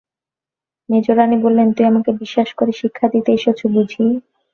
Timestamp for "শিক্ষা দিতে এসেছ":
2.81-3.59